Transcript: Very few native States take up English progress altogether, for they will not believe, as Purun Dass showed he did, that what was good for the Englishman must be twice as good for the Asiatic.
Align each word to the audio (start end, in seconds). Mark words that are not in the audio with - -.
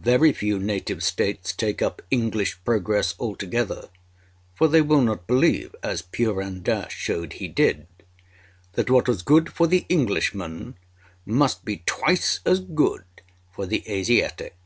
Very 0.00 0.32
few 0.32 0.58
native 0.58 1.02
States 1.02 1.52
take 1.52 1.82
up 1.82 2.00
English 2.10 2.58
progress 2.64 3.14
altogether, 3.20 3.90
for 4.54 4.66
they 4.66 4.80
will 4.80 5.02
not 5.02 5.26
believe, 5.26 5.74
as 5.82 6.00
Purun 6.00 6.62
Dass 6.62 6.90
showed 6.90 7.34
he 7.34 7.48
did, 7.48 7.86
that 8.76 8.88
what 8.88 9.06
was 9.06 9.20
good 9.20 9.52
for 9.52 9.66
the 9.66 9.84
Englishman 9.90 10.78
must 11.26 11.66
be 11.66 11.82
twice 11.84 12.40
as 12.46 12.60
good 12.60 13.04
for 13.52 13.66
the 13.66 13.84
Asiatic. 13.86 14.56